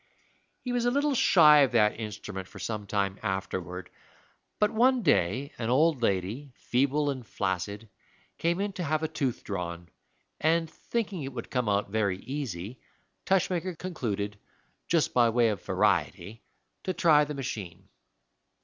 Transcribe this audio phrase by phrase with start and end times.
[0.63, 3.91] He was a little shy of that instrument for some time afterward;
[4.57, 7.87] but one day an old lady, feeble and flaccid,
[8.39, 9.89] came in to have a tooth drawn,
[10.39, 12.79] and thinking it would come out very easy,
[13.27, 14.39] Tushmaker concluded,
[14.87, 16.41] just by way of variety,
[16.83, 17.87] to try the machine.